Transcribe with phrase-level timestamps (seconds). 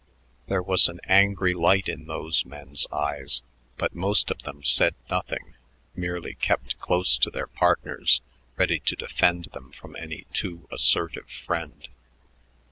[0.47, 3.43] There was an angry light in those men's eyes,
[3.77, 5.53] but most of them said nothing,
[5.95, 8.21] merely kept close to their partners,
[8.57, 11.87] ready to defend them from any too assertive friend.